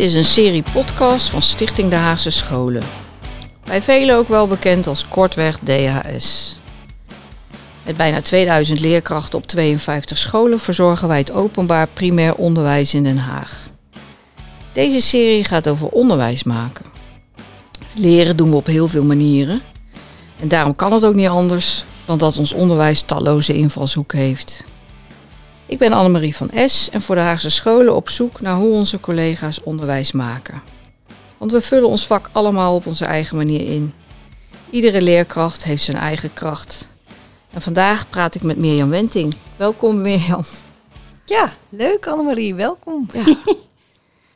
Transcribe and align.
is 0.00 0.14
een 0.14 0.24
serie 0.24 0.64
podcast 0.72 1.28
van 1.28 1.42
Stichting 1.42 1.90
De 1.90 1.96
Haagse 1.96 2.30
Scholen. 2.30 2.82
Bij 3.64 3.82
velen 3.82 4.16
ook 4.16 4.28
wel 4.28 4.46
bekend 4.46 4.86
als 4.86 5.08
kortweg 5.08 5.58
DHS. 5.58 6.58
Met 7.84 7.96
bijna 7.96 8.20
2000 8.20 8.80
leerkrachten 8.80 9.38
op 9.38 9.46
52 9.46 10.18
scholen 10.18 10.60
verzorgen 10.60 11.08
wij 11.08 11.18
het 11.18 11.32
openbaar 11.32 11.86
primair 11.86 12.34
onderwijs 12.34 12.94
in 12.94 13.02
Den 13.02 13.18
Haag. 13.18 13.68
Deze 14.72 15.00
serie 15.00 15.44
gaat 15.44 15.68
over 15.68 15.88
onderwijs 15.88 16.42
maken. 16.42 16.84
Leren 17.94 18.36
doen 18.36 18.50
we 18.50 18.56
op 18.56 18.66
heel 18.66 18.88
veel 18.88 19.04
manieren. 19.04 19.60
En 20.38 20.48
daarom 20.48 20.76
kan 20.76 20.92
het 20.92 21.04
ook 21.04 21.14
niet 21.14 21.28
anders 21.28 21.84
dan 22.04 22.18
dat 22.18 22.38
ons 22.38 22.52
onderwijs 22.52 23.00
talloze 23.02 23.54
invalshoeken 23.54 24.18
heeft. 24.18 24.64
Ik 25.70 25.78
ben 25.78 25.92
Annemarie 25.92 26.36
van 26.36 26.50
S 26.66 26.90
en 26.90 27.02
voor 27.02 27.14
de 27.14 27.20
Haagse 27.20 27.50
scholen 27.50 27.96
op 27.96 28.08
zoek 28.08 28.40
naar 28.40 28.54
hoe 28.56 28.72
onze 28.72 29.00
collega's 29.00 29.60
onderwijs 29.62 30.12
maken. 30.12 30.62
Want 31.38 31.52
we 31.52 31.60
vullen 31.60 31.88
ons 31.88 32.06
vak 32.06 32.28
allemaal 32.32 32.74
op 32.74 32.86
onze 32.86 33.04
eigen 33.04 33.36
manier 33.36 33.60
in. 33.60 33.92
Iedere 34.70 35.02
leerkracht 35.02 35.64
heeft 35.64 35.82
zijn 35.82 35.96
eigen 35.96 36.32
kracht. 36.34 36.88
En 37.50 37.62
vandaag 37.62 38.08
praat 38.08 38.34
ik 38.34 38.42
met 38.42 38.56
Mirjam 38.56 38.90
Wenting. 38.90 39.34
Welkom 39.56 40.00
Mirjam. 40.00 40.42
Ja, 41.24 41.52
leuk 41.68 42.06
Annemarie, 42.06 42.54
welkom. 42.54 43.08
Ja. 43.12 43.24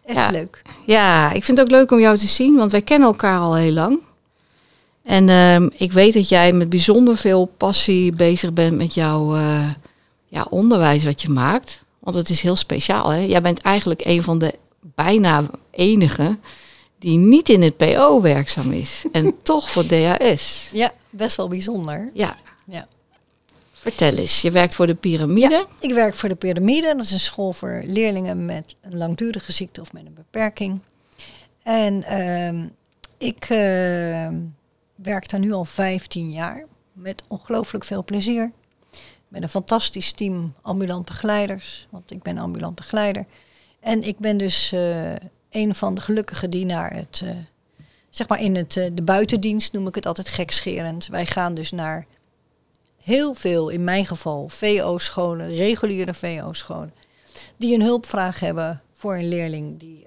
Echt 0.04 0.16
Ja. 0.18 0.30
leuk. 0.30 0.62
ja, 0.86 1.32
ik 1.32 1.44
vind 1.44 1.58
het 1.58 1.66
ook 1.66 1.72
leuk 1.72 1.90
om 1.90 2.00
jou 2.00 2.16
te 2.16 2.26
zien, 2.26 2.56
want 2.56 2.72
wij 2.72 2.82
kennen 2.82 3.08
elkaar 3.08 3.38
al 3.38 3.54
heel 3.54 3.72
lang. 3.72 4.00
En 5.02 5.28
ehm, 5.28 5.68
ik 5.76 5.92
weet 5.92 6.14
dat 6.14 6.28
jij 6.28 6.52
met 6.52 6.68
bijzonder 6.68 7.16
veel 7.16 7.52
passie 7.56 8.12
bezig 8.12 8.52
bent 8.52 8.76
met 8.76 8.94
jouw 8.94 9.34
eh, 9.36 9.68
ja, 10.34 10.46
onderwijs 10.50 11.04
wat 11.04 11.22
je 11.22 11.28
maakt. 11.28 11.84
Want 11.98 12.16
het 12.16 12.30
is 12.30 12.40
heel 12.40 12.56
speciaal. 12.56 13.08
Hè? 13.08 13.18
Jij 13.18 13.42
bent 13.42 13.60
eigenlijk 13.60 14.04
een 14.04 14.22
van 14.22 14.38
de 14.38 14.54
bijna 14.80 15.50
enige 15.70 16.38
die 16.98 17.18
niet 17.18 17.48
in 17.48 17.62
het 17.62 17.76
PO 17.76 18.20
werkzaam 18.20 18.70
is. 18.70 19.04
En 19.12 19.34
toch 19.42 19.70
voor 19.70 19.86
DHS. 19.86 20.70
Ja, 20.72 20.92
best 21.10 21.36
wel 21.36 21.48
bijzonder. 21.48 22.10
Ja. 22.12 22.36
Ja. 22.66 22.86
Vertel 23.72 24.12
eens, 24.12 24.42
je 24.42 24.50
werkt 24.50 24.74
voor 24.74 24.86
de 24.86 24.94
piramide. 24.94 25.66
Ik 25.80 25.92
werk 25.92 26.14
voor 26.14 26.28
de 26.28 26.34
Pyramide, 26.34 26.94
dat 26.96 27.04
is 27.04 27.12
een 27.12 27.20
school 27.20 27.52
voor 27.52 27.82
leerlingen 27.86 28.44
met 28.44 28.76
een 28.80 28.96
langdurige 28.96 29.52
ziekte 29.52 29.80
of 29.80 29.92
met 29.92 30.06
een 30.06 30.14
beperking. 30.14 30.80
En 31.62 32.04
ehm, 32.04 32.66
ik 33.18 33.44
ehm, 33.48 34.34
werk 34.94 35.28
daar 35.28 35.40
nu 35.40 35.52
al 35.52 35.64
15 35.64 36.32
jaar 36.32 36.64
met 36.92 37.22
ongelooflijk 37.28 37.84
veel 37.84 38.04
plezier. 38.04 38.52
Met 39.28 39.42
een 39.42 39.48
fantastisch 39.48 40.12
team 40.12 40.54
ambulant 40.62 41.04
begeleiders, 41.04 41.86
want 41.90 42.10
ik 42.10 42.22
ben 42.22 42.38
ambulant 42.38 42.74
begeleider. 42.74 43.26
En 43.80 44.02
ik 44.02 44.18
ben 44.18 44.36
dus 44.36 44.72
eh, 44.72 45.12
een 45.50 45.74
van 45.74 45.94
de 45.94 46.00
gelukkigen 46.00 46.50
die 46.50 46.66
naar 46.66 46.94
het, 46.94 47.20
eh, 47.24 47.30
zeg 48.10 48.28
maar 48.28 48.40
in 48.40 48.54
het, 48.54 48.76
eh, 48.76 48.90
de 48.92 49.02
buitendienst 49.02 49.72
noem 49.72 49.86
ik 49.86 49.94
het 49.94 50.06
altijd 50.06 50.28
gekscherend. 50.28 51.06
Wij 51.06 51.26
gaan 51.26 51.54
dus 51.54 51.70
naar 51.70 52.06
heel 52.96 53.34
veel, 53.34 53.68
in 53.68 53.84
mijn 53.84 54.06
geval, 54.06 54.48
VO-scholen, 54.48 55.48
reguliere 55.48 56.14
VO-scholen, 56.14 56.94
die 57.56 57.74
een 57.74 57.82
hulpvraag 57.82 58.40
hebben 58.40 58.82
voor 58.92 59.14
een 59.14 59.28
leerling 59.28 59.78
die 59.78 60.06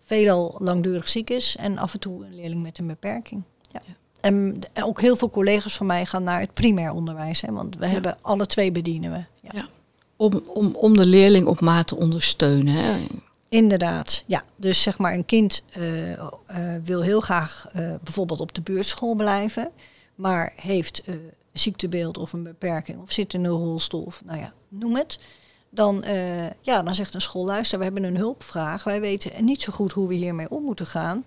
veelal 0.00 0.56
langdurig 0.58 1.08
ziek 1.08 1.30
is 1.30 1.56
en 1.56 1.78
af 1.78 1.92
en 1.92 2.00
toe 2.00 2.24
een 2.24 2.34
leerling 2.34 2.62
met 2.62 2.78
een 2.78 2.86
beperking. 2.86 3.42
Ja. 3.70 3.80
En 4.22 4.58
ook 4.82 5.00
heel 5.00 5.16
veel 5.16 5.30
collega's 5.30 5.76
van 5.76 5.86
mij 5.86 6.06
gaan 6.06 6.24
naar 6.24 6.40
het 6.40 6.54
primair 6.54 6.92
onderwijs, 6.92 7.40
hè, 7.40 7.52
want 7.52 7.76
we 7.76 7.84
Ja. 7.86 7.90
hebben 7.90 8.18
alle 8.20 8.46
twee 8.46 8.72
bedienen 8.72 9.10
we. 9.12 9.24
Ja. 9.40 9.50
Ja. 9.52 9.68
Om, 10.16 10.42
om, 10.46 10.74
om 10.74 10.96
de 10.96 11.06
leerling 11.06 11.46
op 11.46 11.60
maat 11.60 11.86
te 11.86 11.96
ondersteunen. 11.96 12.74
Hè? 12.74 12.96
Inderdaad, 13.48 14.24
ja. 14.26 14.44
Dus 14.56 14.82
zeg 14.82 14.98
maar, 14.98 15.12
een 15.14 15.24
kind 15.24 15.62
eh, 15.72 16.12
eh, 16.12 16.20
wil 16.84 17.00
heel 17.00 17.20
graag 17.20 17.68
eh, 17.72 17.94
bijvoorbeeld 18.02 18.40
op 18.40 18.54
de 18.54 18.60
buurtschool 18.60 19.14
blijven, 19.14 19.70
maar 20.14 20.52
heeft 20.56 21.02
een 21.04 21.30
ziektebeeld 21.52 22.18
of 22.18 22.32
een 22.32 22.42
beperking 22.42 23.00
of 23.02 23.12
zit 23.12 23.34
in 23.34 23.44
een 23.44 23.50
rolstoel 23.50 24.02
of 24.02 24.22
nou 24.24 24.38
ja, 24.38 24.52
noem 24.68 24.96
het. 24.96 25.18
Dan, 25.70 26.04
ja, 26.60 26.82
dan 26.82 26.94
zegt 26.94 27.14
een 27.14 27.20
school, 27.20 27.44
luister, 27.44 27.78
we 27.78 27.84
hebben 27.84 28.04
een 28.04 28.16
hulpvraag. 28.16 28.84
Wij 28.84 29.00
weten 29.00 29.44
niet 29.44 29.62
zo 29.62 29.72
goed 29.72 29.92
hoe 29.92 30.08
we 30.08 30.14
hiermee 30.14 30.50
om 30.50 30.62
moeten 30.62 30.86
gaan. 30.86 31.24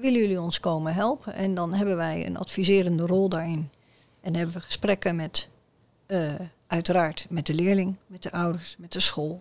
Willen 0.00 0.20
jullie 0.20 0.40
ons 0.40 0.60
komen 0.60 0.94
helpen? 0.94 1.34
En 1.34 1.54
dan 1.54 1.74
hebben 1.74 1.96
wij 1.96 2.26
een 2.26 2.36
adviserende 2.36 3.06
rol 3.06 3.28
daarin. 3.28 3.70
En 4.20 4.34
hebben 4.36 4.54
we 4.54 4.60
gesprekken 4.60 5.16
met, 5.16 5.48
eh, 6.06 6.34
uiteraard, 6.66 7.26
met 7.28 7.46
de 7.46 7.54
leerling, 7.54 7.96
met 8.06 8.22
de 8.22 8.32
ouders, 8.32 8.76
met 8.78 8.92
de 8.92 9.00
school. 9.00 9.40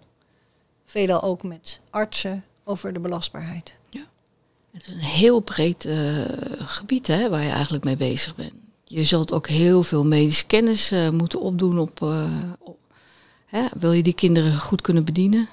Veelal 0.86 1.22
ook 1.22 1.44
met 1.44 1.80
artsen 1.90 2.44
over 2.64 2.94
de 2.94 3.00
belastbaarheid. 3.00 3.75
Het 4.72 4.88
is 4.88 4.94
een 4.94 5.00
heel 5.00 5.40
breed 5.40 5.86
eh, 5.86 5.97
gebied 6.59 7.08
hè, 7.08 7.30
waar 7.30 7.44
je 7.44 7.50
eigenlijk 7.50 7.84
mee 7.84 7.97
bezig 7.97 8.36
bent. 8.36 8.53
Je 8.84 9.03
zult 9.03 9.34
ook 9.34 9.47
heel 9.47 9.84
veel 9.84 10.06
medische 10.06 10.46
kennis 10.46 10.91
eh, 10.91 11.09
moeten 11.09 11.40
opdoen 11.41 11.80
op, 11.80 12.02
op- 12.59 12.80
hè, 13.46 13.66
wil 13.80 13.91
je 13.91 14.03
die 14.03 14.14
kinderen 14.14 14.59
goed 14.59 14.81
kunnen 14.81 15.06
bedienen. 15.06 15.50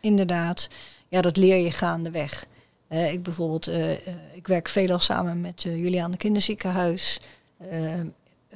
Inderdaad, 0.00 0.68
ja, 1.08 1.20
dat 1.20 1.36
leer 1.36 1.56
je 1.56 1.70
gaandeweg. 1.70 2.46
Eh 2.88 3.12
ik 3.12 3.22
bijvoorbeeld, 3.22 3.66
eh, 3.66 3.92
eh, 3.92 4.14
ik 4.32 4.46
werk 4.46 4.68
veelal 4.68 4.98
samen 4.98 5.40
met 5.40 5.64
uh, 5.64 5.76
Juliane 5.76 6.16
Kinderziekenhuis. 6.16 7.20
eh, 7.58 8.00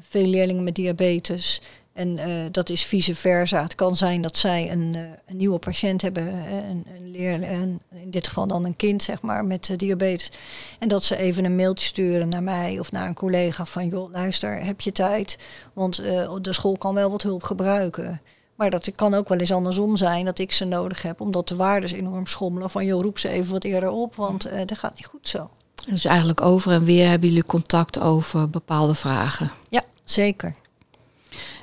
veel 0.00 0.26
leerlingen 0.26 0.64
met 0.64 0.74
diabetes. 0.74 1.60
En 1.92 2.18
dat 2.52 2.70
is 2.70 2.84
vice 2.84 3.14
versa. 3.14 3.62
Het 3.62 3.74
kan 3.74 3.96
zijn 3.96 4.22
dat 4.22 4.36
zij 4.36 4.70
een, 4.70 4.94
een 5.26 5.36
nieuwe 5.36 5.58
patiënt 5.58 6.02
hebben, 6.02 6.26
een, 6.52 6.86
een 6.96 7.10
leer, 7.10 7.42
een, 7.42 7.80
in 7.94 8.10
dit 8.10 8.26
geval 8.26 8.46
dan 8.46 8.64
een 8.64 8.76
kind, 8.76 9.02
zeg 9.02 9.22
maar, 9.22 9.44
met 9.44 9.74
diabetes. 9.76 10.30
En 10.78 10.88
dat 10.88 11.04
ze 11.04 11.16
even 11.16 11.44
een 11.44 11.56
mailtje 11.56 11.86
sturen 11.86 12.28
naar 12.28 12.42
mij 12.42 12.78
of 12.78 12.92
naar 12.92 13.06
een 13.06 13.14
collega 13.14 13.64
van, 13.64 13.88
joh, 13.88 14.10
luister, 14.10 14.64
heb 14.64 14.80
je 14.80 14.92
tijd? 14.92 15.38
Want 15.72 15.96
de 16.42 16.52
school 16.52 16.76
kan 16.76 16.94
wel 16.94 17.10
wat 17.10 17.22
hulp 17.22 17.42
gebruiken. 17.42 18.20
Maar 18.62 18.70
dat 18.70 18.92
kan 18.94 19.14
ook 19.14 19.28
wel 19.28 19.38
eens 19.38 19.52
andersom 19.52 19.96
zijn 19.96 20.24
dat 20.24 20.38
ik 20.38 20.52
ze 20.52 20.64
nodig 20.64 21.02
heb, 21.02 21.20
omdat 21.20 21.48
de 21.48 21.56
waardes 21.56 21.92
enorm 21.92 22.26
schommelen. 22.26 22.70
Van 22.70 22.84
joh, 22.84 23.02
roep 23.02 23.18
ze 23.18 23.28
even 23.28 23.52
wat 23.52 23.64
eerder 23.64 23.90
op, 23.90 24.16
want 24.16 24.44
eh 24.44 24.58
dat 24.66 24.78
gaat 24.78 24.94
niet 24.94 25.06
goed 25.06 25.28
zo. 25.28 25.50
Dus 25.88 26.04
eigenlijk 26.04 26.40
over 26.40 26.72
en 26.72 26.84
weer 26.84 27.08
hebben 27.08 27.28
jullie 27.28 27.44
contact 27.44 28.00
over 28.00 28.50
bepaalde 28.50 28.94
vragen. 28.94 29.50
Ja, 29.68 29.84
zeker. 30.04 30.54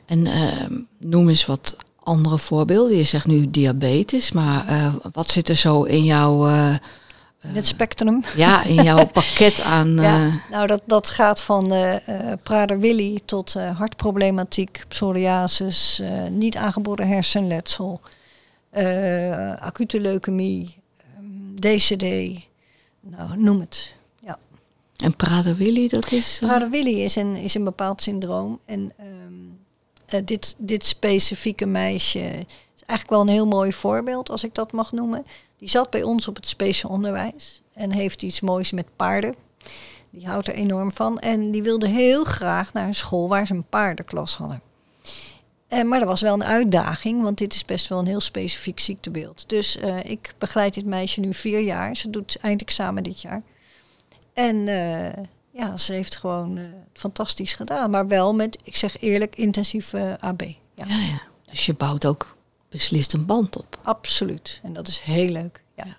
En 0.05 0.25
eh, 0.25 0.65
noem 0.97 1.29
eens 1.29 1.45
wat 1.45 1.75
andere 1.99 2.37
voorbeelden. 2.37 2.97
Je 2.97 3.03
zegt 3.03 3.27
nu 3.27 3.49
diabetes, 3.49 4.31
maar 4.31 4.67
eh, 4.67 4.93
wat 5.11 5.29
zit 5.29 5.49
er 5.49 5.55
zo 5.55 5.83
in 5.83 6.03
jouw, 6.03 6.47
eh, 6.47 6.73
In 7.43 7.55
het 7.55 7.67
spectrum. 7.67 8.23
ja, 8.35 8.63
in 8.63 8.83
jouw 8.83 9.05
pakket 9.17 9.61
aan... 9.61 9.93
Ja, 9.93 10.25
eh, 10.25 10.33
nou 10.51 10.67
dat, 10.67 10.81
dat 10.85 11.09
gaat 11.09 11.41
van 11.41 11.71
eh 11.71 12.07
eh 12.07 12.37
Prader-Willi 12.43 13.19
tot 13.25 13.53
hartproblematiek, 13.53 14.85
psoriasis, 14.87 16.01
niet 16.29 16.55
aangeboren 16.57 17.07
hersenletsel, 17.07 18.01
acute 19.59 19.99
leukemie, 19.99 20.77
ehm, 20.97 21.55
DCD, 21.55 22.03
nou 23.01 23.37
noem 23.37 23.59
het. 23.59 23.97
en 25.03 25.15
Prader-Willi, 25.15 25.87
dat 25.87 26.11
is... 26.11 26.37
Prader-Willi 26.39 27.03
is 27.03 27.15
een, 27.15 27.35
is 27.35 27.53
een 27.53 27.63
bepaald 27.63 28.01
syndroom. 28.01 28.59
En 28.65 28.91
ehm, 28.97 29.33
eh, 30.05 30.19
dit, 30.25 30.55
dit 30.57 30.85
specifieke 30.85 31.65
meisje 31.65 32.19
is 32.19 32.45
eigenlijk 32.89 33.09
wel 33.09 33.21
een 33.21 33.39
heel 33.39 33.47
mooi 33.47 33.73
voorbeeld, 33.73 34.29
als 34.29 34.43
ik 34.43 34.55
dat 34.55 34.71
mag 34.71 34.91
noemen. 34.91 35.25
Die 35.57 35.69
zat 35.69 35.89
bij 35.89 36.03
ons 36.03 36.27
op 36.27 36.35
het 36.35 36.47
speciaal 36.47 36.91
onderwijs 36.91 37.61
en 37.73 37.91
heeft 37.91 38.23
iets 38.23 38.41
moois 38.41 38.71
met 38.71 38.95
paarden. 38.95 39.35
Die 40.09 40.27
houdt 40.27 40.47
er 40.47 40.53
enorm 40.53 40.91
van. 40.91 41.19
En 41.19 41.51
die 41.51 41.63
wilde 41.63 41.87
heel 41.87 42.23
graag 42.23 42.73
naar 42.73 42.87
een 42.87 42.95
school 42.95 43.29
waar 43.29 43.47
ze 43.47 43.53
een 43.53 43.69
paardenklas 43.69 44.35
hadden. 44.35 44.61
Eh, 45.67 45.83
maar 45.83 45.99
dat 45.99 46.07
was 46.07 46.21
wel 46.21 46.33
een 46.33 46.43
uitdaging, 46.43 47.21
want 47.21 47.37
dit 47.37 47.53
is 47.53 47.65
best 47.65 47.87
wel 47.87 47.99
een 47.99 48.05
heel 48.05 48.19
specifiek 48.19 48.79
ziektebeeld. 48.79 49.49
Dus 49.49 49.77
eh, 49.77 50.03
ik 50.03 50.33
begeleid 50.37 50.73
dit 50.73 50.85
meisje 50.85 51.19
nu 51.19 51.33
vier 51.33 51.59
jaar. 51.59 51.95
Ze 51.95 52.09
doet 52.09 52.37
eindexamen 52.41 53.03
dit 53.03 53.21
jaar. 53.21 53.41
En 54.33 54.67
eh, 54.67 55.23
ja, 55.51 55.77
ze 55.77 55.93
heeft 55.93 56.15
gewoon 56.15 56.59
fantastisch 56.93 57.53
gedaan. 57.53 57.89
Maar 57.89 58.07
wel 58.07 58.35
met, 58.35 58.61
ik 58.63 58.75
zeg 58.75 59.01
eerlijk, 59.01 59.35
intensieve 59.35 60.17
AB. 60.19 60.41
Ja, 60.75 60.85
ja. 60.85 61.21
Dus 61.49 61.65
je 61.65 61.73
bouwt 61.73 62.05
ook 62.05 62.37
beslist 62.69 63.13
een 63.13 63.25
band 63.25 63.57
op. 63.57 63.79
absoluut. 63.83 64.59
En 64.63 64.73
dat 64.73 64.87
is 64.87 64.99
heel 64.99 65.29
leuk. 65.29 65.63
Ja. 65.75 65.97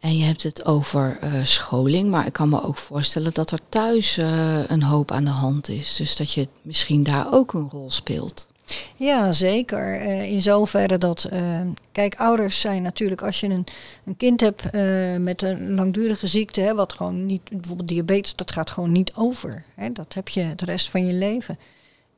En 0.00 0.16
je 0.16 0.24
hebt 0.24 0.42
het 0.42 0.64
over 0.64 1.18
eh, 1.20 1.32
scholing, 1.44 2.10
maar 2.10 2.26
ik 2.26 2.32
kan 2.32 2.48
me 2.48 2.62
ook 2.62 2.76
voorstellen 2.76 3.34
dat 3.34 3.50
er 3.50 3.58
thuis 3.68 4.18
eh, 4.18 4.68
een 4.68 4.82
hoop 4.82 5.10
aan 5.10 5.24
de 5.24 5.30
hand 5.30 5.68
is. 5.68 5.96
Dus 5.96 6.16
dat 6.16 6.32
je 6.32 6.48
misschien 6.62 7.02
daar 7.02 7.32
ook 7.32 7.52
een 7.52 7.68
rol 7.70 7.90
speelt. 7.90 8.48
Ja, 8.96 9.32
zeker. 9.32 10.00
Eh, 10.00 10.30
in 10.30 10.42
zoverre 10.42 10.98
dat, 10.98 11.28
kijk, 11.92 12.14
ouders 12.14 12.60
zijn 12.60 12.82
natuurlijk, 12.82 13.22
als 13.22 13.40
je 13.40 13.48
een, 13.48 13.66
een 14.04 14.16
kind 14.16 14.40
hebt 14.40 14.62
met 15.20 15.42
een 15.42 15.74
langdurige 15.74 16.26
ziekte, 16.26 16.60
hè, 16.60 16.74
wat 16.74 16.92
gewoon 16.92 17.26
niet, 17.26 17.50
bijvoorbeeld 17.50 17.88
diabetes, 17.88 18.36
dat 18.36 18.52
gaat 18.52 18.70
gewoon 18.70 18.92
niet 18.92 19.14
over. 19.14 19.64
Hè, 19.74 19.92
dat 19.92 20.14
heb 20.14 20.28
je 20.28 20.52
de 20.56 20.64
rest 20.64 20.90
van 20.90 21.06
je 21.06 21.12
leven. 21.12 21.58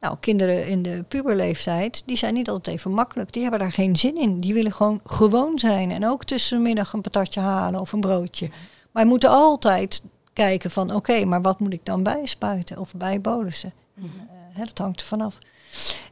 Nou, 0.01 0.17
kinderen 0.21 0.67
in 0.67 0.83
de 0.83 1.05
puberleeftijd, 1.09 2.03
die 2.07 2.17
zijn 2.17 2.35
niet 2.35 2.49
altijd 2.49 2.77
even 2.77 2.91
makkelijk. 2.91 3.33
Die 3.33 3.43
hebben 3.43 3.61
daar 3.61 3.73
geen 3.73 3.97
zin 3.97 4.17
in. 4.17 4.41
Die 4.41 4.55
willen 4.55 4.73
gewoon 4.73 5.01
gewoon 5.05 5.59
zijn. 5.59 5.91
En 5.91 6.07
ook 6.07 6.25
tussenmiddag 6.25 6.93
een 6.93 7.01
patatje 7.01 7.41
halen 7.41 7.81
of 7.81 7.93
een 7.93 8.01
broodje. 8.01 8.51
Maar 8.91 9.03
je 9.03 9.09
moet 9.09 9.25
altijd 9.25 10.03
kijken 10.33 10.71
van, 10.71 10.95
oké, 10.95 11.25
maar 11.25 11.43
wat 11.43 11.61
moet 11.61 11.73
ik 11.73 11.85
dan 11.85 12.03
bijspuiten 12.03 12.79
of 12.79 12.95
bijbolussen? 12.95 13.73
Mm 13.95 14.29
dat 14.55 14.79
hangt 14.79 15.01
er 15.01 15.07
vanaf. 15.07 15.39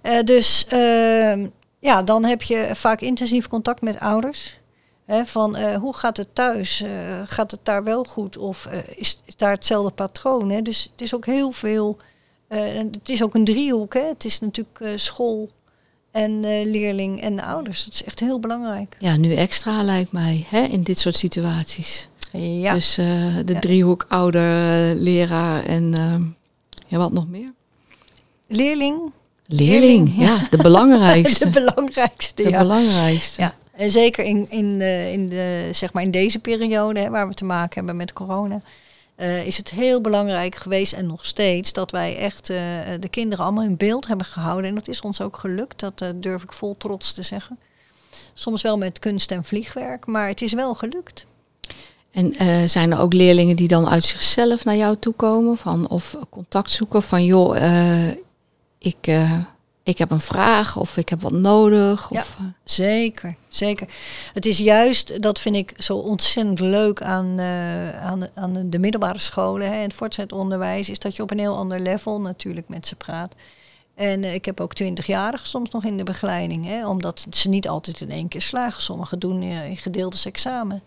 Uh, 0.02 0.22
dus 0.22 0.66
uh, 0.72 1.46
ja, 1.78 2.02
dan 2.02 2.24
heb 2.24 2.42
je 2.42 2.70
vaak 2.74 3.00
intensief 3.00 3.48
contact 3.48 3.80
met 3.80 4.00
ouders. 4.00 4.58
Hè, 5.04 5.26
van 5.26 5.56
uh, 5.56 5.74
hoe 5.76 5.94
gaat 5.94 6.16
het 6.16 6.34
thuis? 6.34 6.84
Gaat 7.24 7.50
het 7.50 7.60
daar 7.62 7.84
wel 7.84 8.04
goed? 8.04 8.36
Of 8.36 8.66
is, 8.96 9.22
is, 9.24 9.36
daar 9.36 9.50
hetzelfde 9.50 9.90
patroon? 9.90 10.50
Hè? 10.50 10.62
Dus 10.62 10.88
het 10.92 11.00
is 11.00 11.14
ook 11.14 11.26
heel 11.26 11.50
veel 11.50 11.96
het 12.48 13.08
is 13.08 13.22
ook 13.22 13.34
een 13.34 13.44
driehoek. 13.44 13.94
Hè? 13.94 14.04
Het 14.04 14.24
is 14.24 14.40
natuurlijk 14.40 14.80
uh, 14.80 14.90
school 14.94 15.50
en 16.10 16.30
uh, 16.30 16.70
leerling 16.70 17.20
en 17.20 17.36
de 17.36 17.44
ouders. 17.44 17.84
Dat 17.84 17.94
is 17.94 18.04
echt 18.04 18.20
heel 18.20 18.40
belangrijk. 18.40 18.96
Ja, 18.98 19.16
nu 19.16 19.34
extra 19.34 19.82
lijkt 19.82 20.12
mij 20.12 20.46
hè, 20.48 20.62
in 20.62 20.82
dit 20.82 20.98
soort 20.98 21.16
situaties. 21.16 22.08
Ja. 22.32 22.74
Dus 22.74 22.94
de 22.94 23.42
ja. 23.46 23.58
driehoek 23.58 24.06
ouder, 24.08 24.42
leraar 24.94 25.64
en 25.64 25.90
ja, 26.86 26.98
wat 26.98 27.12
nog 27.12 27.28
meer? 27.28 27.52
Leerling. 28.46 29.12
Leerling, 29.46 30.14
ja. 30.16 30.24
ja, 30.24 30.46
de 30.50 30.56
belangrijkste. 30.56 31.44
de 31.50 31.60
belangrijkste, 31.60 32.42
de 32.42 32.50
belangrijkste. 32.50 33.42
Ja. 33.42 33.54
En 33.78 33.90
zeker 33.90 34.24
in, 34.24 34.50
in, 34.50 34.78
de, 34.78 35.08
in, 35.12 35.28
de, 35.28 35.68
zeg 35.72 35.92
maar 35.92 36.02
in 36.02 36.10
deze 36.10 36.38
periode 36.38 37.00
hè, 37.00 37.10
waar 37.10 37.28
we 37.28 37.34
te 37.34 37.44
maken 37.44 37.74
hebben 37.74 37.96
met 37.96 38.12
corona 38.12 38.62
uh, 39.20 39.46
is 39.46 39.56
het 39.56 39.70
heel 39.70 40.00
belangrijk 40.00 40.54
geweest 40.54 40.92
en 40.92 41.06
nog 41.06 41.24
steeds 41.24 41.72
dat 41.72 41.90
wij 41.90 42.16
echt 42.16 42.50
uh, 42.50 42.56
de 43.00 43.08
kinderen 43.08 43.44
allemaal 43.44 43.64
in 43.64 43.76
beeld 43.76 44.06
hebben 44.06 44.26
gehouden. 44.26 44.68
En 44.68 44.74
dat 44.74 44.88
is 44.88 45.00
ons 45.00 45.20
ook 45.20 45.36
gelukt, 45.36 45.80
dat 45.80 46.04
durf 46.16 46.42
ik 46.42 46.52
vol 46.52 46.76
trots 46.78 47.12
te 47.12 47.22
zeggen. 47.22 47.58
Soms 48.34 48.62
wel 48.62 48.78
met 48.78 48.98
kunst 48.98 49.30
en 49.30 49.44
vliegwerk, 49.44 50.06
maar 50.06 50.28
het 50.28 50.42
is 50.42 50.52
wel 50.52 50.74
gelukt. 50.74 51.26
En 52.10 52.34
zijn 52.68 52.92
er 52.92 52.98
ook 52.98 53.12
leerlingen 53.12 53.56
die 53.56 53.68
dan 53.68 53.88
uit 53.88 54.04
zichzelf 54.04 54.64
naar 54.64 54.76
jou 54.76 54.96
toe 54.98 55.14
komen 55.14 55.56
van, 55.56 55.88
of 55.88 56.16
contact 56.30 56.70
zoeken 56.70 57.02
van 57.02 57.24
joh, 57.24 57.56
ik 58.78 59.08
ik 59.88 59.98
heb 59.98 60.10
een 60.10 60.20
vraag 60.20 60.76
of 60.76 60.96
ik 60.96 61.08
heb 61.08 61.22
wat 61.22 61.32
nodig. 61.32 62.08
Ja, 62.10 62.20
of, 62.20 62.36
zeker, 62.64 63.36
zeker. 63.48 63.88
Het 64.34 64.46
is 64.46 64.58
juist, 64.58 65.22
dat 65.22 65.38
vind 65.38 65.56
ik 65.56 65.74
zo 65.78 65.96
ontzettend 65.96 66.60
leuk 66.60 67.02
aan, 67.02 67.26
uh, 67.38 68.00
aan, 68.00 68.20
de, 68.20 68.30
aan 68.34 68.70
de 68.70 68.78
middelbare 68.78 69.18
scholen 69.18 69.66
hè, 69.66 69.74
en 69.74 69.82
het 69.82 69.94
voortgezet 69.94 70.32
onderwijs, 70.32 70.90
is 70.90 70.98
dat 70.98 71.16
je 71.16 71.22
op 71.22 71.30
een 71.30 71.38
heel 71.38 71.56
ander 71.56 71.80
level 71.80 72.20
natuurlijk 72.20 72.68
met 72.68 72.86
ze 72.86 72.96
praat. 72.96 73.34
En 73.94 74.22
uh, 74.22 74.34
ik 74.34 74.44
heb 74.44 74.60
ook 74.60 74.74
twintigjarigen 74.74 75.46
soms 75.48 75.70
nog 75.70 75.84
in 75.84 75.96
de 75.96 76.04
begeleiding, 76.04 76.64
hè, 76.64 76.88
omdat 76.88 77.26
ze 77.30 77.48
niet 77.48 77.68
altijd 77.68 78.00
in 78.00 78.10
één 78.10 78.28
keer 78.28 78.42
slagen. 78.42 78.82
Sommigen 78.82 79.18
doen 79.18 79.42
uh, 79.42 79.68
in 79.68 79.76
gedeeltes 79.76 80.26
examen. 80.26 80.82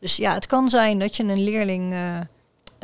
Dus 0.00 0.16
ja, 0.16 0.34
het 0.34 0.46
kan 0.46 0.68
zijn 0.68 0.98
dat 0.98 1.16
je 1.16 1.22
een 1.22 1.44
leerling 1.44 1.94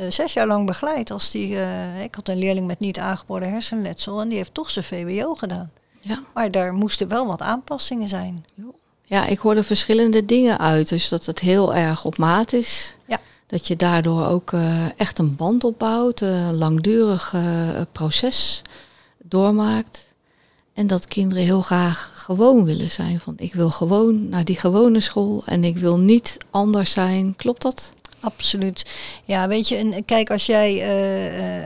zes 0.09 0.33
jaar 0.33 0.47
lang 0.47 0.67
begeleid. 0.67 1.11
Als 1.11 1.31
die, 1.31 1.51
uh, 1.51 2.03
ik 2.03 2.15
had 2.15 2.29
een 2.29 2.39
leerling 2.39 2.67
met 2.67 2.79
niet 2.79 2.99
aangeboren 2.99 3.51
hersenletsel 3.51 4.21
en 4.21 4.29
die 4.29 4.39
heeft 4.39 4.55
toch 4.55 4.71
zijn 4.71 4.85
VWO 4.85 5.35
gedaan. 5.35 5.71
Ja. 6.01 6.23
Maar 6.35 6.51
daar 6.51 6.73
moesten 6.73 7.09
wel 7.09 7.27
wat 7.27 7.43
aanpassingen 7.43 8.09
zijn. 8.09 8.45
Ja, 9.05 9.27
ik 9.27 9.39
hoorde 9.39 9.63
verschillende 9.63 10.25
dingen 10.25 10.59
uit. 10.59 10.89
Dus 10.89 11.09
dat 11.09 11.27
het 11.27 11.39
heel 11.39 11.75
erg 11.75 12.05
op 12.05 12.19
maat 12.19 12.53
is. 12.53 12.97
Ja. 13.07 13.21
Dat 13.47 13.67
je 13.67 13.77
daardoor 13.77 14.27
ook 14.27 14.53
uh, 14.53 15.01
echt 15.01 15.19
een 15.19 15.37
band 15.37 15.65
opbouwt, 15.65 16.21
een 16.21 16.57
langdurig 16.57 17.35
proces 17.93 18.63
doormaakt. 19.23 20.09
En 20.75 20.87
dat 20.87 21.07
kinderen 21.07 21.45
heel 21.45 21.63
graag 21.63 22.13
gewoon 22.15 22.65
willen 22.65 22.91
zijn. 22.91 23.21
Van 23.21 23.35
ik 23.37 23.55
wil 23.55 23.71
gewoon 23.71 24.29
naar 24.29 24.45
die 24.45 24.57
gewone 24.57 25.01
school 25.01 25.43
en 25.47 25.65
ik 25.65 25.79
wil 25.79 25.99
niet 25.99 26.37
anders 26.51 26.93
zijn. 26.93 27.37
Klopt 27.37 27.63
dat? 27.63 27.93
Absoluut. 28.21 28.85
Ja, 29.25 29.49
weet 29.49 29.69
je, 29.69 29.77
en 29.77 30.05
kijk, 30.05 30.31
als 30.31 30.47
jij 30.47 30.73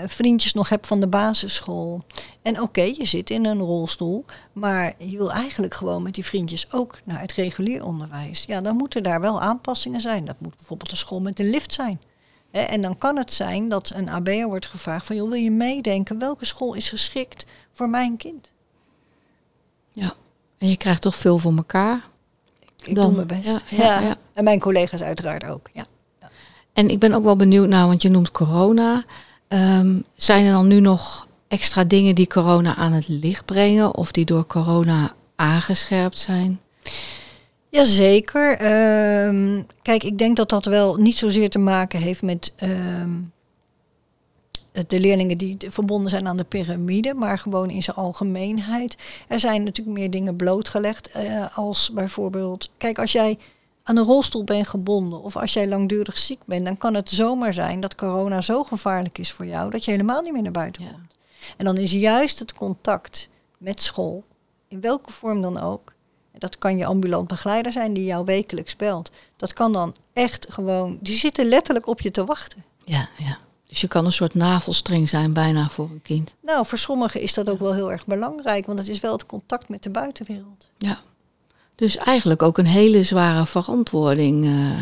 uh, 0.03 0.09
vriendjes 0.09 0.53
nog 0.53 0.69
hebt 0.69 0.87
van 0.87 1.01
de 1.01 1.07
basisschool. 1.07 2.03
En 2.43 2.61
oké, 2.61 2.83
je 2.83 3.05
zit 3.05 3.31
in 3.31 3.45
een 3.45 3.61
rolstoel, 3.61 4.25
maar 4.53 4.95
je 4.99 5.17
wil 5.17 5.33
eigenlijk 5.33 5.75
gewoon 5.75 6.03
met 6.03 6.15
die 6.15 6.25
vriendjes 6.25 6.73
ook 6.73 6.99
naar 7.05 7.21
het 7.21 7.33
regulier 7.33 7.85
onderwijs. 7.85 8.45
Ja, 8.45 8.61
dan 8.61 8.77
moeten 8.77 9.03
daar 9.03 9.21
wel 9.21 9.41
aanpassingen 9.41 10.01
zijn. 10.01 10.25
Dat 10.25 10.41
moet 10.41 10.57
bijvoorbeeld 10.57 10.91
een 10.91 10.97
school 10.97 11.21
met 11.21 11.41
een 11.41 11.51
lift 11.51 11.73
zijn. 11.73 12.01
en 12.51 12.83
dan 12.83 12.99
kan 12.99 13.17
het 13.17 13.33
zijn 13.33 13.69
dat 13.69 13.93
een 13.95 14.11
AB'er 14.11 14.47
wordt 14.47 14.67
gevraagd 14.67 15.07
van, 15.07 15.17
joh, 15.17 15.29
wil 15.29 15.39
je 15.39 15.51
meedenken? 15.51 16.19
Welke 16.19 16.45
school 16.45 16.75
is 16.75 16.89
geschikt 16.89 17.47
voor 17.73 17.89
mijn 17.89 18.17
kind? 18.17 18.53
Ja, 19.93 20.15
en 20.59 20.69
je 20.69 20.77
krijgt 20.77 21.03
toch 21.03 21.17
veel 21.17 21.39
voor 21.39 21.57
elkaar? 21.57 22.11
Ik 22.85 22.95
dan, 22.95 23.07
doe 23.07 23.15
mijn 23.15 23.43
best. 23.43 23.65
Ja, 23.69 24.01
ja, 24.01 24.15
En 24.33 24.45
mijn 24.45 24.61
collega's 24.61 25.03
uiteraard 25.03 25.45
ook, 25.45 25.71
ja. 25.73 25.87
En 26.73 26.91
ik 26.91 26.99
ben 26.99 27.13
ook 27.13 27.25
wel 27.25 27.37
benieuwd 27.37 27.69
naar, 27.69 27.87
want 27.87 28.03
je 28.03 28.09
noemt 28.09 28.31
corona. 28.31 29.05
Um, 29.49 30.05
zijn 30.15 30.45
er 30.45 30.53
dan 30.53 30.67
nu 30.67 30.81
nog 30.81 31.27
extra 31.49 31.85
dingen 31.85 32.15
die 32.15 32.27
corona 32.27 32.75
aan 32.75 32.93
het 32.93 33.09
licht 33.09 33.45
brengen 33.45 33.95
of 33.95 34.13
die 34.13 34.25
door 34.25 34.47
corona 34.47 35.13
aangescherpt 35.37 36.19
zijn? 36.19 36.61
Jazeker. 37.69 38.51
Um, 39.27 39.67
kijk, 39.83 40.03
ik 40.03 40.19
denk 40.19 40.37
dat 40.37 40.49
dat 40.49 40.65
wel 40.65 40.97
niet 40.97 41.19
zozeer 41.19 41.51
te 41.51 41.59
maken 41.59 42.01
heeft 42.01 42.23
met 42.23 42.53
um, 42.63 43.33
de 44.87 45.01
leerlingen 45.01 45.39
die 45.39 45.57
verbonden 45.69 46.11
zijn 46.11 46.29
aan 46.29 46.37
de 46.37 46.45
piramide, 46.45 47.15
maar 47.15 47.39
gewoon 47.39 47.71
in 47.71 47.83
zijn 47.83 47.97
algemeenheid. 47.97 48.97
Er 49.29 49.39
zijn 49.39 49.63
natuurlijk 49.63 49.99
meer 49.99 50.11
dingen 50.11 50.37
blootgelegd, 50.37 51.11
uh, 51.17 51.59
als 51.59 51.91
bijvoorbeeld, 51.95 52.71
kijk, 52.79 52.99
als 52.99 53.13
jij 53.13 53.39
aan 53.83 53.97
een 53.97 54.05
rolstoel 54.05 54.45
ben 54.45 54.65
gebonden 54.65 55.23
of 55.23 55.37
als 55.37 55.53
jij 55.53 55.69
langdurig 55.69 56.19
ziek 56.19 56.45
bent, 56.45 56.65
dan 56.65 56.77
kan 56.77 56.95
het 56.95 57.11
zomaar 57.11 57.53
zijn 57.53 57.81
dat 57.81 57.95
corona 57.95 58.41
zo 58.41 58.65
gevaarlijk 58.65 59.19
is 59.19 59.33
voor 59.33 59.47
jou 59.47 59.71
dat 59.71 59.85
je 59.85 59.91
helemaal 59.91 60.23
niet 60.23 60.33
meer 60.33 60.43
naar 60.43 60.53
buiten 60.53 60.83
komt. 60.85 61.15
En 61.57 61.65
dan 61.65 61.77
is 61.77 61.93
juist 61.93 62.39
het 62.39 62.55
contact 62.55 63.29
met 63.59 63.83
school, 63.83 64.25
in 64.69 64.81
welke 64.81 65.13
vorm 65.13 65.43
dan 65.43 65.61
ook, 65.61 65.93
dat 66.39 66.59
kan 66.59 66.79
je 66.79 66.87
ambulant 66.87 67.29
begeleider 67.29 67.73
zijn 67.73 67.93
die 67.93 68.05
jou 68.05 68.25
wekelijks 68.25 68.77
belt. 68.77 69.11
Dat 69.37 69.53
kan 69.53 69.73
dan 69.73 69.95
echt 70.13 70.47
gewoon, 70.49 70.99
die 71.01 71.17
zitten 71.17 71.45
letterlijk 71.45 71.87
op 71.87 72.01
je 72.01 72.11
te 72.11 72.25
wachten. 72.25 72.65
Ja, 72.85 73.09
ja. 73.19 73.39
Dus 73.67 73.81
je 73.81 73.89
kan 73.89 74.05
een 74.05 74.13
soort 74.13 74.35
navelstreng 74.35 75.09
zijn 75.09 75.33
bijna 75.33 75.69
voor 75.69 75.91
een 75.91 76.03
kind. 76.03 76.35
Nou, 76.41 76.67
voor 76.67 76.79
sommigen 76.79 77.21
is 77.21 77.35
dat 77.35 77.51
ook 77.51 77.59
wel 77.59 77.75
heel 77.75 77.91
erg 77.91 78.07
belangrijk, 78.07 78.67
want 78.67 78.79
het 78.79 78.89
is 78.89 79.01
wel 79.01 79.13
het 79.13 79.27
contact 79.27 79.69
met 79.69 79.83
de 79.83 79.91
buitenwereld. 79.91 80.69
Ja. 80.79 81.01
Dus 81.75 81.97
eigenlijk 81.97 82.43
ook 82.43 82.59
een 82.59 82.67
hele 82.67 83.03
zware 83.03 83.47
verantwoording. 83.47 84.45
Uh. 84.45 84.81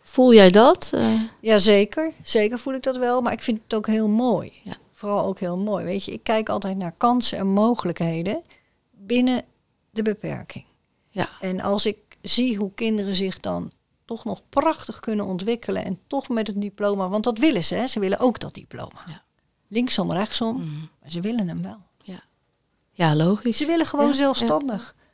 Voel 0.00 0.34
jij 0.34 0.50
dat? 0.50 0.90
Uh. 0.94 1.20
Ja, 1.40 1.58
zeker. 1.58 2.12
Zeker 2.22 2.58
voel 2.58 2.74
ik 2.74 2.82
dat 2.82 2.96
wel. 2.96 3.20
Maar 3.20 3.32
ik 3.32 3.42
vind 3.42 3.60
het 3.62 3.74
ook 3.74 3.86
heel 3.86 4.08
mooi. 4.08 4.52
Ja. 4.62 4.74
Vooral 4.92 5.24
ook 5.24 5.38
heel 5.38 5.56
mooi. 5.56 5.84
Weet 5.84 6.04
je, 6.04 6.12
ik 6.12 6.22
kijk 6.22 6.48
altijd 6.48 6.76
naar 6.76 6.94
kansen 6.96 7.38
en 7.38 7.46
mogelijkheden 7.46 8.42
binnen 8.90 9.42
de 9.90 10.02
beperking. 10.02 10.64
Ja. 11.10 11.28
En 11.40 11.60
als 11.60 11.86
ik 11.86 11.96
zie 12.22 12.56
hoe 12.56 12.70
kinderen 12.74 13.14
zich 13.14 13.40
dan 13.40 13.70
toch 14.04 14.24
nog 14.24 14.42
prachtig 14.48 15.00
kunnen 15.00 15.24
ontwikkelen 15.24 15.84
en 15.84 15.98
toch 16.06 16.28
met 16.28 16.46
het 16.46 16.60
diploma, 16.60 17.08
want 17.08 17.24
dat 17.24 17.38
willen 17.38 17.64
ze, 17.64 17.74
hè? 17.74 17.86
ze 17.86 18.00
willen 18.00 18.18
ook 18.18 18.40
dat 18.40 18.54
diploma. 18.54 19.04
Ja. 19.06 19.22
Linksom, 19.68 20.12
rechtsom, 20.12 20.56
mm. 20.56 20.88
maar 21.00 21.10
ze 21.10 21.20
willen 21.20 21.48
hem 21.48 21.62
wel. 21.62 21.78
Ja, 22.02 22.22
ja 22.92 23.16
logisch. 23.16 23.56
Ze 23.56 23.66
willen 23.66 23.86
gewoon 23.86 24.14
zelfstandig. 24.14 24.94
Ja. 24.96 25.04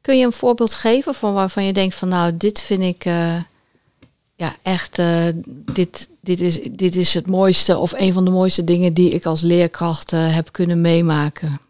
Kun 0.00 0.18
je 0.18 0.24
een 0.24 0.32
voorbeeld 0.32 0.74
geven 0.74 1.14
van 1.14 1.34
waarvan 1.34 1.64
je 1.64 1.72
denkt 1.72 1.94
van 1.94 2.08
nou, 2.08 2.36
dit 2.36 2.60
vind 2.60 2.82
ik 2.82 3.04
uh, 3.04 3.36
ja, 4.36 4.54
echt, 4.62 4.98
uh, 4.98 5.24
dit, 5.72 6.08
dit, 6.20 6.40
is, 6.40 6.60
dit 6.70 6.96
is 6.96 7.14
het 7.14 7.26
mooiste 7.26 7.78
of 7.78 7.92
een 7.96 8.12
van 8.12 8.24
de 8.24 8.30
mooiste 8.30 8.64
dingen 8.64 8.94
die 8.94 9.10
ik 9.10 9.26
als 9.26 9.40
leerkracht 9.40 10.12
uh, 10.12 10.34
heb 10.34 10.52
kunnen 10.52 10.80
meemaken? 10.80 11.60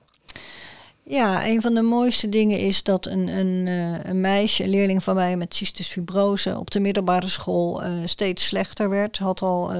Ja, 1.02 1.46
een 1.46 1.62
van 1.62 1.74
de 1.74 1.82
mooiste 1.82 2.28
dingen 2.28 2.58
is 2.58 2.82
dat 2.82 3.06
een, 3.06 3.28
een, 3.28 3.66
een 4.08 4.20
meisje, 4.20 4.64
een 4.64 4.70
leerling 4.70 5.02
van 5.02 5.14
mij 5.14 5.36
met 5.36 5.54
cystus 5.54 5.88
fibrose 5.88 6.58
op 6.58 6.70
de 6.70 6.80
middelbare 6.80 7.28
school 7.28 7.82
steeds 8.04 8.46
slechter 8.46 8.88
werd. 8.88 9.18
Had 9.18 9.42
al 9.42 9.72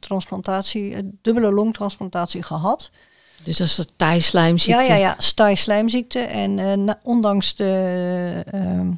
transplantatie, 0.00 0.96
dubbele 1.22 1.52
longtransplantatie 1.52 2.42
gehad. 2.42 2.90
Dus 3.44 3.56
dat 3.56 3.66
is 3.66 3.74
de? 3.96 4.86
Ja, 4.86 4.94
ja, 4.94 4.94
ja, 4.94 5.16
taaislijmziekte. 5.34 6.18
En 6.18 6.58
uh, 6.58 6.92
ondanks 7.02 7.54
de, 7.54 8.44
uh, 8.54 8.88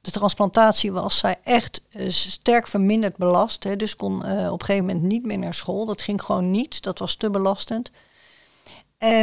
de 0.00 0.10
transplantatie 0.10 0.92
was 0.92 1.18
zij 1.18 1.36
echt 1.44 1.82
uh, 1.90 2.10
sterk 2.10 2.66
verminderd 2.66 3.16
belast. 3.16 3.64
Hè, 3.64 3.76
dus 3.76 3.96
kon 3.96 4.16
op 4.22 4.60
een 4.60 4.66
gegeven 4.66 4.86
moment 4.86 5.02
niet 5.04 5.24
meer 5.24 5.38
naar 5.38 5.54
school. 5.54 5.86
Dat 5.86 6.02
ging 6.02 6.22
gewoon 6.22 6.50
niet. 6.50 6.82
Dat 6.82 6.98
was 6.98 7.14
te 7.14 7.30
belastend. 7.30 7.90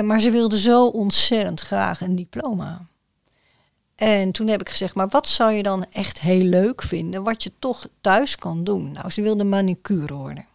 maar 0.04 0.20
ze 0.20 0.32
wilde 0.32 0.60
zo 0.60 0.86
ontzettend 0.86 1.62
graag 1.62 2.02
een 2.02 2.16
diploma. 2.16 2.90
En 3.96 4.32
toen 4.32 4.48
heb 4.48 4.62
ik 4.62 4.70
gezegd, 4.70 4.96
maar 4.96 5.08
wat 5.08 5.28
zou 5.28 5.52
je 5.52 5.64
dan 5.64 5.86
echt 5.92 6.20
heel 6.20 6.44
leuk 6.44 6.82
vinden, 6.82 7.24
wat 7.24 7.44
je 7.44 7.52
toch 7.60 7.88
thuis 8.02 8.36
kan 8.36 8.64
doen? 8.64 8.92
Nou, 8.92 9.10
ze 9.10 9.22
wilde 9.22 9.44
manicure 9.44 10.14
worden. 10.14 10.46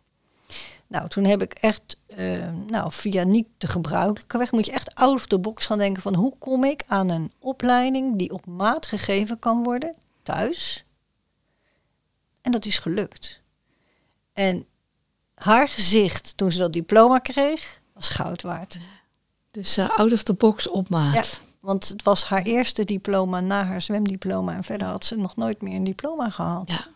Nou, 0.88 1.09
toen 1.09 1.25
heb 1.25 1.43
ik 1.43 1.52
echt 1.52 1.99
eh, 2.07 2.52
nou, 2.66 2.93
via 2.93 3.25
niet 3.25 3.47
de 3.59 3.66
gebruikelijke 3.66 4.38
weg, 4.38 4.52
moet 4.52 4.66
je 4.66 4.73
echt 4.73 4.95
out 4.95 5.14
of 5.14 5.26
the 5.26 5.38
box 5.38 5.66
gaan 5.66 5.78
denken 5.78 6.02
van 6.02 6.14
hoe 6.14 6.35
kom 6.38 6.64
ik 6.64 6.83
aan 6.87 7.09
een 7.09 7.33
opleiding 7.38 8.19
die 8.19 8.33
op 8.33 8.47
maat 8.47 8.87
gegeven 8.87 9.38
kan 9.38 9.62
worden 9.62 9.95
thuis. 10.23 10.85
En 12.43 12.52
dat 12.52 12.64
is 12.64 12.78
gelukt. 12.78 13.43
En 14.33 14.66
haar 15.35 15.69
gezicht 15.69 16.37
toen 16.37 16.52
ze 16.52 16.59
dat 16.59 16.73
diploma 16.73 17.19
kreeg, 17.19 17.81
was 17.93 18.09
goud 18.09 18.43
waard. 18.43 18.78
Dus 19.50 19.78
uh, 19.78 19.99
out 19.99 20.12
of 20.12 20.23
the 20.23 20.35
box 20.35 20.69
op 20.69 20.88
maat. 20.88 21.14
Ja, 21.14 21.23
want 21.61 21.88
het 21.88 22.02
was 22.02 22.25
haar 22.25 22.43
eerste 22.43 22.85
diploma 22.85 23.40
na 23.40 23.64
haar 23.64 23.83
zwemdiploma. 23.83 24.55
En 24.55 24.64
verder 24.64 24.87
had 24.87 25.05
ze 25.05 25.16
nog 25.16 25.37
nooit 25.37 25.62
meer 25.62 25.75
een 25.75 25.85
diploma 25.85 26.31
gehaald. 26.31 26.71
Ja. 26.71 26.87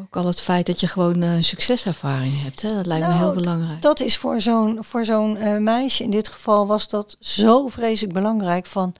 Ook 0.00 0.16
al 0.16 0.26
het 0.26 0.40
feit 0.40 0.66
dat 0.66 0.80
je 0.80 0.88
gewoon 0.88 1.22
uh, 1.22 1.30
succeservaring 1.40 2.42
hebt, 2.42 2.62
hè? 2.62 2.68
dat 2.68 2.86
lijkt 2.86 3.06
me 3.06 3.12
Nou, 3.12 3.24
heel 3.24 3.34
belangrijk. 3.34 3.82
Dat 3.82 4.00
is 4.00 4.16
voor 4.16 4.40
zo'n 4.40 4.78
voor 4.84 5.04
zo'n 5.04 5.36
eh, 5.36 5.56
meisje, 5.56 6.02
in 6.02 6.10
dit 6.10 6.28
geval 6.28 6.66
was 6.66 6.88
dat 6.88 7.16
zo 7.20 7.68
vreselijk 7.68 8.12
belangrijk 8.14 8.66
van, 8.66 8.94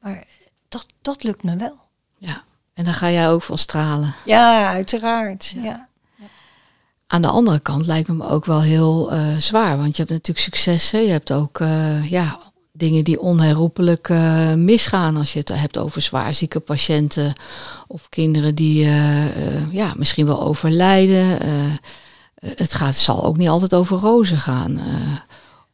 maar 0.00 0.24
dat, 0.68 0.86
dat 1.02 1.22
lukt 1.22 1.42
me 1.42 1.56
wel. 1.56 1.78
Ja, 2.18 2.42
en 2.74 2.84
dan 2.84 2.94
ga 2.94 3.10
jij 3.10 3.30
ook 3.30 3.42
van 3.42 3.58
stralen. 3.58 4.14
Ja, 4.24 4.68
uiteraard. 4.68 5.52
Ja. 5.56 5.88
Aan 7.06 7.22
de 7.22 7.28
andere 7.28 7.60
kant 7.60 7.86
lijkt 7.86 8.08
me 8.08 8.28
ook 8.28 8.44
wel 8.44 8.62
heel 8.62 9.12
eh, 9.12 9.36
zwaar, 9.36 9.76
want 9.76 9.96
je 9.96 10.02
hebt 10.02 10.10
natuurlijk 10.10 10.38
successen. 10.38 11.02
Je 11.02 11.10
hebt 11.10 11.32
ook 11.32 11.60
eh, 11.60 12.10
ja, 12.10 12.49
dingen 12.80 13.04
die 13.04 13.20
onherroepelijk 13.20 14.08
eh, 14.08 14.54
misgaan 14.54 15.16
als 15.16 15.32
je 15.32 15.38
het 15.38 15.48
hebt 15.48 15.78
over 15.78 16.02
zwaarzieke 16.02 16.60
patiënten 16.60 17.32
of 17.86 18.08
kinderen 18.08 18.54
die 18.54 18.84
eh, 18.84 19.26
eh, 19.26 19.72
ja, 19.72 19.92
misschien 19.96 20.26
wel 20.26 20.42
overlijden. 20.42 21.38
Het 22.56 22.72
gaat, 22.72 22.96
zal 22.96 23.24
ook 23.24 23.36
niet 23.36 23.48
altijd 23.48 23.74
over 23.74 23.98
rozen 23.98 24.38
gaan. 24.38 24.80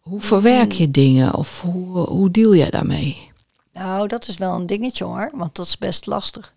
Hoe 0.01 0.21
verwerk 0.21 0.73
je 0.73 0.91
dingen 0.91 1.35
of 1.35 1.61
hoe, 1.61 1.99
hoe 1.99 2.31
deal 2.31 2.55
jij 2.55 2.71
daarmee? 2.71 3.31
Nou, 3.73 4.09
dat 4.09 4.29
is 4.29 4.37
wel 4.37 4.55
een 4.55 4.67
dingetje 4.67 5.05
hoor, 5.05 5.31
want 5.35 5.55
dat 5.55 5.67
is 5.67 5.79
best 5.79 6.07
lastig. 6.07 6.55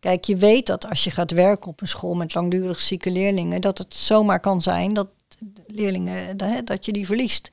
Kijk, 0.00 0.24
je 0.24 0.36
weet 0.36 0.66
dat 0.66 0.88
als 0.88 1.04
je 1.04 1.10
gaat 1.10 1.30
werken 1.30 1.70
op 1.70 1.80
een 1.80 1.88
school 1.88 2.14
met 2.14 2.34
langdurig 2.34 2.80
zieke 2.80 3.10
leerlingen, 3.10 3.60
dat 3.60 3.78
het 3.78 3.96
zomaar 3.96 4.40
kan 4.40 4.62
zijn 4.62 4.94
dat 4.94 5.08
leerlingen, 5.66 6.36
dat, 6.36 6.66
dat 6.66 6.84
je 6.84 6.92
die 6.92 7.06
verliest. 7.06 7.50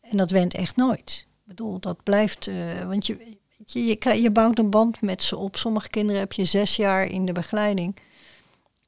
En 0.00 0.16
dat 0.16 0.30
went 0.30 0.54
echt 0.54 0.76
nooit. 0.76 1.26
Bedoel, 1.50 1.80
dat 1.80 2.02
blijft, 2.02 2.48
uh, 2.48 2.82
want 2.86 3.06
je, 3.06 3.36
je, 3.64 3.86
je, 3.86 4.20
je 4.22 4.30
bouwt 4.30 4.58
een 4.58 4.70
band 4.70 5.00
met 5.00 5.22
ze 5.22 5.36
op. 5.36 5.56
Sommige 5.56 5.88
kinderen 5.88 6.20
heb 6.20 6.32
je 6.32 6.44
zes 6.44 6.76
jaar 6.76 7.04
in 7.06 7.26
de 7.26 7.32
begeleiding. 7.32 7.96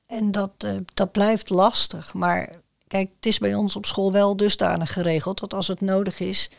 En 0.06 0.30
dat, 0.30 0.50
uh, 0.64 0.76
dat 0.94 1.12
blijft 1.12 1.50
lastig. 1.50 2.14
Maar 2.14 2.50
kijk, 2.88 3.10
het 3.16 3.26
is 3.26 3.38
bij 3.38 3.54
ons 3.54 3.76
op 3.76 3.86
school 3.86 4.12
wel 4.12 4.36
dusdanig 4.36 4.92
geregeld 4.92 5.40
dat 5.40 5.54
als 5.54 5.68
het 5.68 5.80
nodig 5.80 6.20
is. 6.20 6.50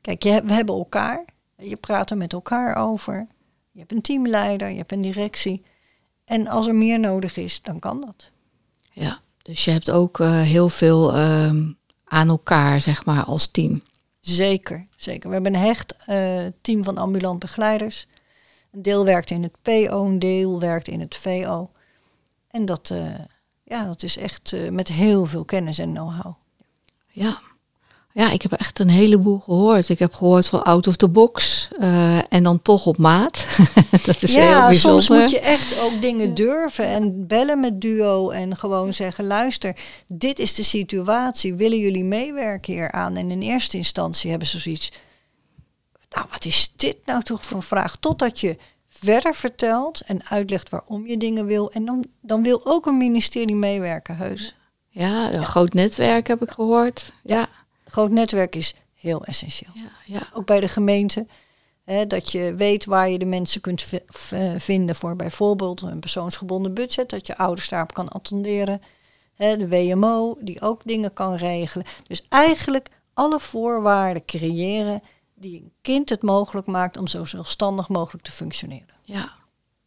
Kijk, 0.00 0.22
je, 0.22 0.42
we 0.44 0.52
hebben 0.52 0.74
elkaar. 0.74 1.24
Je 1.56 1.76
praat 1.76 2.10
er 2.10 2.16
met 2.16 2.32
elkaar 2.32 2.76
over. 2.76 3.26
Je 3.70 3.78
hebt 3.78 3.92
een 3.92 4.02
teamleider, 4.02 4.68
je 4.68 4.76
hebt 4.76 4.92
een 4.92 5.00
directie. 5.00 5.62
En 6.24 6.46
als 6.46 6.66
er 6.66 6.74
meer 6.74 7.00
nodig 7.00 7.36
is, 7.36 7.62
dan 7.62 7.78
kan 7.78 8.00
dat. 8.00 8.30
Ja, 8.92 9.20
dus 9.42 9.64
je 9.64 9.70
hebt 9.70 9.90
ook 9.90 10.18
uh, 10.18 10.40
heel 10.40 10.68
veel 10.68 11.16
uh, 11.16 11.52
aan 12.04 12.28
elkaar, 12.28 12.80
zeg 12.80 13.04
maar, 13.04 13.24
als 13.24 13.50
team. 13.50 13.82
Zeker, 14.20 14.86
zeker. 14.96 15.28
We 15.28 15.34
hebben 15.34 15.54
een 15.54 15.60
hecht 15.60 15.96
uh, 16.08 16.46
team 16.60 16.84
van 16.84 16.98
ambulant 16.98 17.38
begeleiders. 17.38 18.06
Een 18.70 18.82
deel 18.82 19.04
werkt 19.04 19.30
in 19.30 19.42
het 19.42 19.62
PO, 19.62 20.04
een 20.04 20.18
deel 20.18 20.60
werkt 20.60 20.88
in 20.88 21.00
het 21.00 21.16
VO. 21.16 21.70
En 22.50 22.64
dat, 22.64 22.90
uh, 22.90 23.14
ja, 23.64 23.84
dat 23.84 24.02
is 24.02 24.16
echt 24.16 24.52
uh, 24.52 24.70
met 24.70 24.88
heel 24.88 25.26
veel 25.26 25.44
kennis 25.44 25.78
en 25.78 25.92
know-how. 25.92 26.34
Ja. 27.06 27.40
Ja, 28.12 28.30
ik 28.30 28.42
heb 28.42 28.52
echt 28.52 28.78
een 28.78 28.88
heleboel 28.88 29.38
gehoord. 29.38 29.88
Ik 29.88 29.98
heb 29.98 30.14
gehoord 30.14 30.46
van 30.46 30.62
out 30.62 30.86
of 30.86 30.96
the 30.96 31.08
box 31.08 31.68
uh, 31.80 32.32
en 32.32 32.42
dan 32.42 32.62
toch 32.62 32.86
op 32.86 32.98
maat. 32.98 33.46
dat 34.06 34.22
is 34.22 34.34
ja, 34.34 34.40
heel 34.40 34.66
bijzonder. 34.66 35.02
soms 35.02 35.20
moet 35.20 35.30
je 35.30 35.40
echt 35.40 35.80
ook 35.80 36.02
dingen 36.02 36.34
durven 36.34 36.86
en 36.86 37.26
bellen 37.26 37.60
met 37.60 37.80
duo 37.80 38.30
en 38.30 38.56
gewoon 38.56 38.92
zeggen: 38.92 39.26
luister, 39.26 39.76
dit 40.06 40.38
is 40.38 40.54
de 40.54 40.62
situatie. 40.62 41.54
Willen 41.54 41.78
jullie 41.78 42.04
meewerken 42.04 42.72
hier 42.72 42.92
aan? 42.92 43.16
En 43.16 43.30
in 43.30 43.42
eerste 43.42 43.76
instantie 43.76 44.30
hebben 44.30 44.48
ze 44.48 44.58
zoiets. 44.58 44.92
Nou, 46.10 46.26
wat 46.30 46.44
is 46.44 46.72
dit 46.76 46.96
nou 47.04 47.22
toch 47.22 47.44
voor 47.44 47.56
een 47.56 47.62
vraag? 47.62 47.96
Totdat 47.96 48.40
je 48.40 48.56
verder 48.88 49.34
vertelt 49.34 50.00
en 50.00 50.28
uitlegt 50.28 50.68
waarom 50.68 51.06
je 51.06 51.16
dingen 51.16 51.46
wil. 51.46 51.70
En 51.70 51.84
dan, 51.84 52.04
dan 52.20 52.42
wil 52.42 52.60
ook 52.64 52.86
een 52.86 52.96
ministerie 52.96 53.56
meewerken, 53.56 54.16
heus. 54.16 54.54
Ja, 54.88 55.26
een 55.26 55.40
ja. 55.40 55.44
groot 55.44 55.72
netwerk 55.72 56.26
heb 56.26 56.42
ik 56.42 56.50
gehoord. 56.50 57.12
Ja. 57.22 57.48
Groot 57.90 58.10
netwerk 58.10 58.56
is 58.56 58.74
heel 58.94 59.24
essentieel. 59.24 59.72
Ja, 59.74 59.90
ja. 60.04 60.20
Ook 60.32 60.46
bij 60.46 60.60
de 60.60 60.68
gemeente. 60.68 61.26
Hè, 61.84 62.06
dat 62.06 62.32
je 62.32 62.54
weet 62.54 62.84
waar 62.84 63.08
je 63.08 63.18
de 63.18 63.24
mensen 63.24 63.60
kunt 63.60 63.84
vinden 64.56 64.96
voor 64.96 65.16
bijvoorbeeld 65.16 65.82
een 65.82 66.00
persoonsgebonden 66.00 66.74
budget. 66.74 67.10
Dat 67.10 67.26
je 67.26 67.36
ouders 67.36 67.68
daarop 67.68 67.94
kan 67.94 68.08
attenderen. 68.08 68.82
Hè, 69.34 69.56
de 69.56 69.68
WMO, 69.68 70.36
die 70.40 70.60
ook 70.60 70.84
dingen 70.84 71.12
kan 71.12 71.34
regelen. 71.34 71.86
Dus 72.06 72.26
eigenlijk 72.28 72.88
alle 73.14 73.40
voorwaarden 73.40 74.24
creëren 74.24 75.02
die 75.34 75.60
een 75.60 75.72
kind 75.80 76.08
het 76.08 76.22
mogelijk 76.22 76.66
maakt 76.66 76.96
om 76.96 77.06
zo 77.06 77.24
zelfstandig 77.24 77.88
mogelijk 77.88 78.24
te 78.24 78.32
functioneren. 78.32 78.94
Ja, 79.02 79.32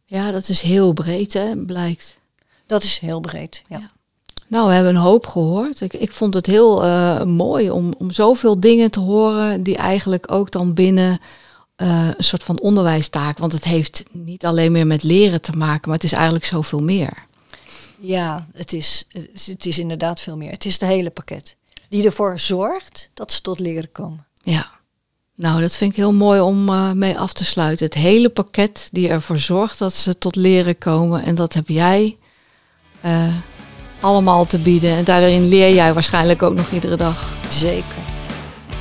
ja 0.04 0.30
dat 0.30 0.48
is 0.48 0.60
heel 0.60 0.92
breed, 0.92 1.32
hè, 1.32 1.56
blijkt. 1.56 2.18
Dat 2.66 2.82
is 2.82 2.98
heel 2.98 3.20
breed, 3.20 3.64
ja. 3.68 3.78
ja. 3.78 3.90
Nou, 4.54 4.66
we 4.66 4.74
hebben 4.74 4.94
een 4.94 5.00
hoop 5.00 5.26
gehoord. 5.26 5.80
Ik, 5.80 5.92
ik 5.92 6.12
vond 6.12 6.34
het 6.34 6.46
heel 6.46 6.84
uh, 6.84 7.22
mooi 7.22 7.70
om, 7.70 7.94
om 7.98 8.10
zoveel 8.10 8.60
dingen 8.60 8.90
te 8.90 9.00
horen 9.00 9.62
die 9.62 9.76
eigenlijk 9.76 10.32
ook 10.32 10.50
dan 10.50 10.74
binnen 10.74 11.18
uh, 11.76 12.08
een 12.16 12.24
soort 12.24 12.42
van 12.42 12.60
onderwijstaak, 12.60 13.38
want 13.38 13.52
het 13.52 13.64
heeft 13.64 14.04
niet 14.10 14.44
alleen 14.44 14.72
meer 14.72 14.86
met 14.86 15.02
leren 15.02 15.40
te 15.40 15.52
maken, 15.52 15.82
maar 15.84 15.94
het 15.94 16.04
is 16.04 16.12
eigenlijk 16.12 16.44
zoveel 16.44 16.82
meer. 16.82 17.26
Ja, 17.98 18.46
het 18.52 18.72
is, 18.72 19.08
het 19.46 19.66
is 19.66 19.78
inderdaad 19.78 20.20
veel 20.20 20.36
meer. 20.36 20.50
Het 20.50 20.64
is 20.64 20.72
het 20.72 20.82
hele 20.82 21.10
pakket 21.10 21.56
die 21.88 22.04
ervoor 22.04 22.38
zorgt 22.38 23.10
dat 23.14 23.32
ze 23.32 23.40
tot 23.40 23.58
leren 23.58 23.92
komen. 23.92 24.26
Ja, 24.40 24.70
nou, 25.34 25.60
dat 25.60 25.76
vind 25.76 25.90
ik 25.90 25.96
heel 25.96 26.12
mooi 26.12 26.40
om 26.40 26.68
uh, 26.68 26.92
mee 26.92 27.18
af 27.18 27.32
te 27.32 27.44
sluiten. 27.44 27.86
Het 27.86 27.94
hele 27.94 28.28
pakket 28.28 28.88
die 28.92 29.08
ervoor 29.08 29.38
zorgt 29.38 29.78
dat 29.78 29.94
ze 29.94 30.18
tot 30.18 30.36
leren 30.36 30.78
komen. 30.78 31.22
En 31.24 31.34
dat 31.34 31.52
heb 31.52 31.68
jij 31.68 32.18
uh, 33.04 33.34
allemaal 34.04 34.44
te 34.44 34.58
bieden. 34.58 34.90
En 34.90 35.04
daarin 35.04 35.48
leer 35.48 35.74
jij 35.74 35.94
waarschijnlijk 35.94 36.42
ook 36.42 36.54
nog 36.54 36.70
iedere 36.70 36.96
dag. 36.96 37.36
Zeker. 37.48 38.02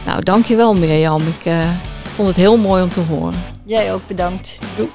Nou, 0.05 0.23
dankjewel 0.23 0.75
Mirjam. 0.75 1.21
Ik 1.21 1.45
uh, 1.45 1.69
vond 2.15 2.27
het 2.27 2.37
heel 2.37 2.57
mooi 2.57 2.83
om 2.83 2.89
te 2.89 2.99
horen. 2.99 3.43
Jij 3.65 3.93
ook 3.93 4.07
bedankt. 4.07 4.59
Doei. 4.75 4.89